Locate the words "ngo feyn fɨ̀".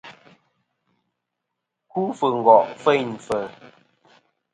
2.37-3.41